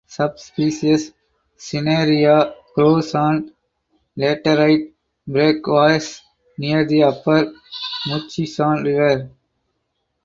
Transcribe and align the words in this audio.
Subspecies 0.07 1.13
"cinerea" 1.59 2.55
grows 2.73 3.13
on 3.13 3.53
laterite 4.17 4.93
breakaways 5.29 6.21
near 6.57 6.87
the 6.87 7.03
upper 7.03 7.53
Murchison 8.07 8.81
River. 8.81 9.29